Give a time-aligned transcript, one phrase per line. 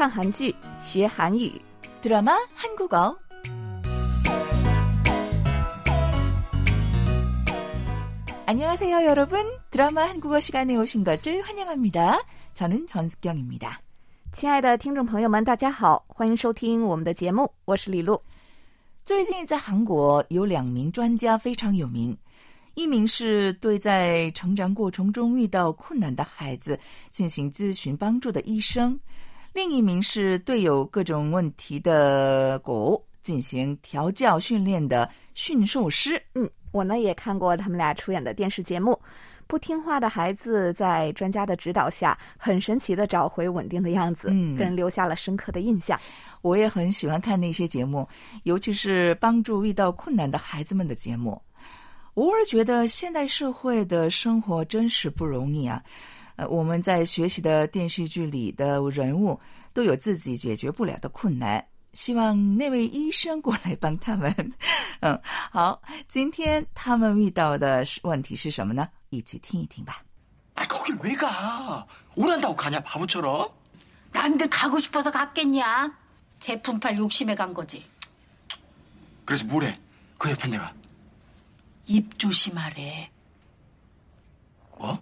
[0.00, 1.52] 看韩剧学韩语，
[2.02, 3.16] 드라마 한국어.
[8.46, 9.44] 안녕하세요, 여러분.
[9.70, 12.20] 드라마 한국어 시간에 오신 것을 환영합니다.
[12.54, 13.80] 저는 전숙경입니다.
[14.32, 18.20] 亲爱的听众朋友们，大家好，欢迎收听我们的节目，我是李璐。
[19.04, 22.16] 最近在韩国有两名专家非常有名，
[22.74, 26.78] 一名是对在成长过程中遇到困难的孩子
[27.10, 28.98] 进行咨询帮助的医生，
[29.53, 36.21] 另一名是对有各种问题的狗进行调教训练的驯兽师。
[36.35, 38.97] 嗯，我呢也看过他们俩出演的电视节目。
[39.47, 45.99] 不听话的孩子在专家的指导下，很神奇的找回稳定的样子，嗯给人留下了深刻的印象。
[46.41, 48.07] 我也很喜欢看那些节目，
[48.43, 51.41] 尤其是帮助遇到困难的孩子们的节目。
[52.13, 55.83] 偶尔觉得现代社会的生活真是不容易啊。
[56.40, 59.38] 呃，我们在学习的电视剧里的人物
[59.72, 64.34] 都有自己解决不了的困难，希望那位医生过来帮他们。
[65.00, 65.18] 嗯，
[65.50, 68.88] 好，今天他们遇到的是问题是什么呢？
[69.10, 70.02] 一起听一听吧。
[70.56, 71.86] 아, 거길 왜 가?
[72.16, 73.50] 오란다고 가냐, 바보처럼?
[74.12, 75.94] 난들 가고 싶어서 갔겠냐?
[76.38, 77.84] 제품 팔 욕심에 간 거지.
[79.26, 79.74] 그래서 뭐래?
[80.16, 80.72] 그 옆에 내가.
[81.86, 83.10] 입 조심하래.
[84.78, 84.98] 뭐?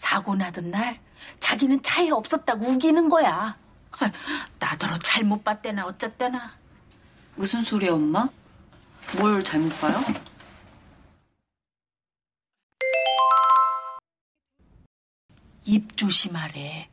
[0.00, 0.98] 사고 나던 날
[1.40, 3.58] 자기는 차에 없었다고 우기는 거야.
[3.90, 4.12] 하,
[4.58, 6.52] 나더러 잘못 봤대나 어쨌대나.
[7.36, 8.26] 무슨 소리야, 엄마?
[9.18, 10.00] 뭘 잘못 봐요?
[15.66, 16.88] 입 조심하래.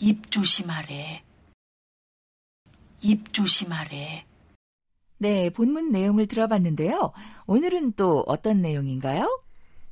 [0.00, 1.24] 입 조심하래.
[3.00, 4.26] 입 조심하래.
[5.16, 7.14] 네, 본문 내용을 들어봤는데요.
[7.46, 9.42] 오늘은 또 어떤 내용인가요?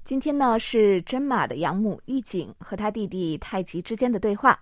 [0.04, 4.58] 今天呢是真马的养母玉景和他弟弟太极之间的对话。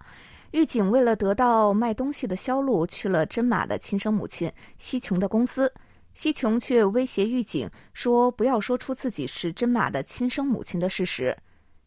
[0.52, 5.72] 玉景为了得到卖东西的销路，去了真马的亲生母亲西琼的公司。
[6.14, 11.36] 西琼却威胁玉景说：“不要说出自己是真马的亲生母亲的事实。”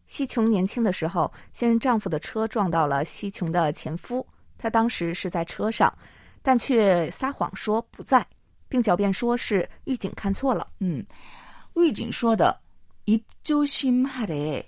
[0.08, 4.26] 西琼年轻的时候，现任丈夫的车撞到了西琼的前夫，
[4.58, 5.92] 她当时是在车上，
[6.42, 8.26] 但却撒谎说不在，
[8.70, 10.68] 并狡辩说是玉景看错了。
[10.80, 11.06] 嗯，
[11.76, 12.58] 狱警说的
[13.07, 14.65] “입조심하래”，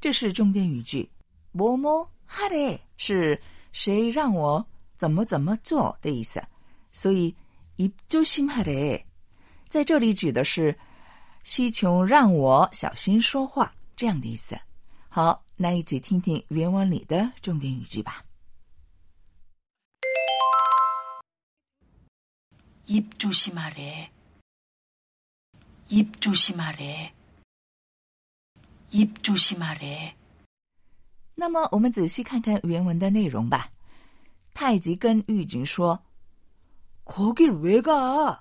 [0.00, 1.10] 这是重点语句。
[1.52, 3.40] 뭐뭐하래是
[3.72, 4.66] 谁让我
[4.96, 6.42] 怎么怎么做的意思，
[6.92, 7.34] 所以“
[7.76, 9.04] 입조심하래”
[9.68, 10.76] 在这里指的是
[11.42, 14.58] 西琼让我小心说话这样的意思。
[15.08, 18.24] 好，那一起听听原文里的重点语句吧。
[22.86, 24.10] 입 조심하래.
[25.88, 27.12] 입 조심하래.
[28.90, 30.12] 입 조심하래.
[31.34, 33.70] 那么我们仔细看看原文的内容吧。
[34.52, 35.98] 太极跟玉景说：“
[37.04, 38.40] 거길왜가？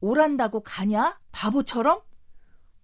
[0.00, 1.18] 오란다고 가냐?
[1.32, 2.02] 바보처럼？”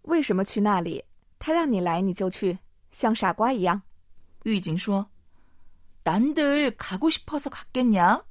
[0.02, 1.04] 为什么去那里？
[1.38, 2.58] 他让你来你就去，
[2.90, 3.80] 像傻瓜一样。
[4.44, 5.06] 玉景说：“
[6.04, 8.24] 난들가고싶어서갔겠냐？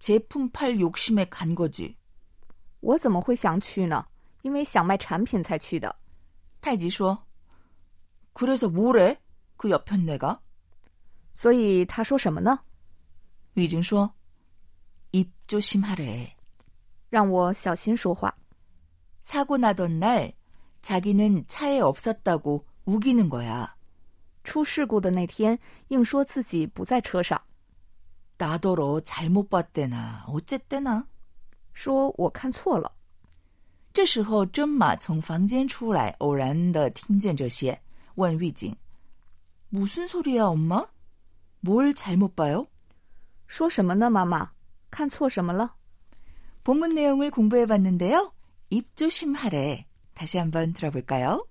[0.00, 1.96] 제품팔욕심에간 거지。”
[2.80, 4.06] 我怎么会想去呢？
[4.42, 5.94] 因为想卖产品才去的。
[6.62, 7.18] 太极说：“
[8.32, 10.38] 그래서뭐래그옆에내가？”
[11.34, 12.58] 所以他说什么呢？
[13.54, 14.10] 玉景说：“
[15.12, 16.34] 입조심하래。
[17.10, 18.34] 让我小心说话。
[19.20, 20.32] 사고나던날
[20.82, 23.74] 자기는 차에 없었다고 우기는 거야.
[24.44, 25.58] 出事故的那天，
[25.88, 27.40] 硬说自己不在车上，
[28.38, 31.04] 나더러 잘못 봤대나 어쨌대나.
[31.72, 32.92] 说我看错了。
[33.92, 37.80] 这时候，真马从房间出来，偶然的听见这些，
[38.14, 38.74] 问狱警：“
[39.70, 40.88] 무슨소리야엄마？
[41.60, 42.68] 뭘 잘못 봐요？”
[43.46, 44.52] 说什么呢，妈妈？
[44.90, 45.74] 看错什么了？
[46.64, 48.32] 본문 내용을 공부해 봤는데요.
[48.70, 49.86] 입 조심하래.
[50.14, 51.46] 다시 한번 들어볼까요?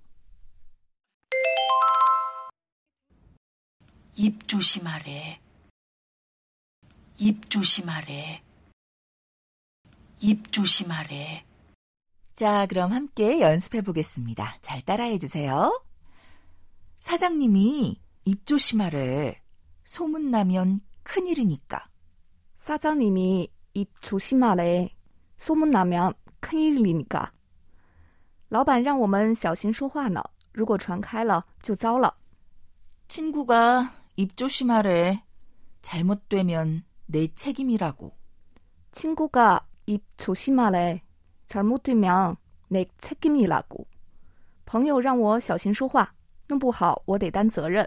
[4.15, 5.39] 입 조심하래.
[7.18, 8.44] 입 조심하래.
[10.19, 11.45] 입 조심하래.
[12.36, 14.59] 자, 그럼 함께 연습해 보겠습니다.
[14.62, 15.71] 잘 따라해 주세요.
[17.01, 19.42] 사장님이 입 조심하래.
[19.83, 21.88] 소문나면 큰일이니까.
[22.57, 24.89] 사장님이 입 조심하래.
[25.38, 27.31] 소문나면 큰일이니까.
[28.50, 30.21] 老板让我们小心说话呢，
[30.54, 32.12] 如果传开了就糟了。
[33.07, 35.24] 친구가 입 조심하래.
[35.81, 38.18] 잘못되면 내 책임이라고.
[38.92, 41.04] 친구가 입 조심하래.
[41.48, 42.36] 잘못되면
[42.68, 43.86] 내 책임이라고.
[44.65, 46.13] 朋友让我小心说话，
[46.51, 47.86] 弄不好我得担责任。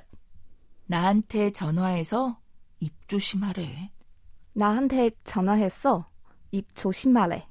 [0.87, 2.37] 나한테 전화해서
[2.81, 3.91] 입 조심하래.
[4.53, 6.05] 나한테 전화했어.
[6.51, 7.47] 입 조심하래.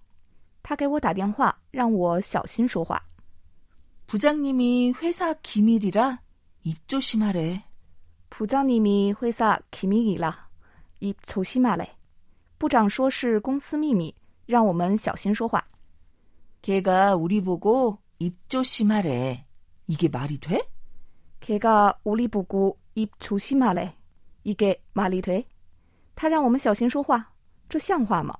[0.61, 3.01] 他给我打电话，让我小心说话。
[4.07, 6.19] 부장님이 회사 기밀이라
[6.63, 7.63] 입 조심하래.
[8.29, 10.49] 부장님이 회사 기밀이라.
[10.99, 11.87] 입 조심하래.
[12.57, 14.13] 部长说是公司秘密，
[14.45, 15.63] 让我们小心说话。
[16.61, 19.45] 걔가 우리 보고 입 조심하래.
[19.87, 20.61] 이게 말이 돼?
[21.43, 23.95] 걔가 우리 보고 입 조심하래.
[24.43, 25.47] 이게 말이 돼?
[26.15, 27.33] 他让我们小心说话，
[27.69, 28.37] 这像话吗？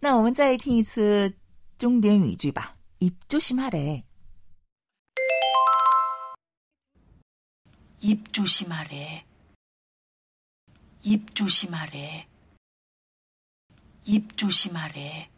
[0.00, 1.32] 那我们再听一次
[1.78, 2.76] 重点语句吧。
[2.98, 4.04] 입 조심하래.
[8.00, 9.24] 입 조심하래.
[11.02, 12.26] 입 조심하래.
[14.04, 15.28] 입 조심하래.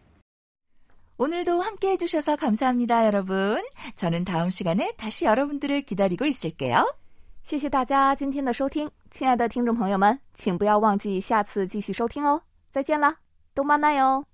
[1.20, 3.62] 오늘도 함께 해주셔서 감사합니다, 여러분.
[3.94, 6.87] 저는 다음 시간에 다시 여러분들을 기다리고 있을게요.
[7.43, 12.43] 谢谢大家今天的收听，亲爱的听众朋友们，请不要忘记下次继续收听哦。
[12.70, 13.17] 再见啦，
[13.55, 14.25] 动漫奈哟。